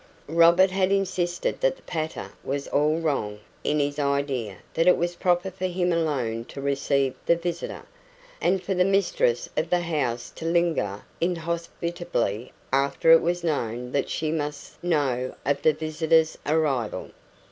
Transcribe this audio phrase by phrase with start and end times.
[0.33, 5.13] Robert had insisted that the pater was all wrong in his idea that it was
[5.15, 7.83] proper for him alone to receive the visitor,
[8.41, 14.09] and for the mistress of the house to linger inhospitably after it was known that
[14.09, 17.11] she must know of the visitor's arrival.